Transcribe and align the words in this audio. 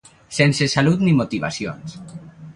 Sense 0.37 0.67
salut 0.75 1.03
ni 1.03 1.13
motivacions. 1.19 1.97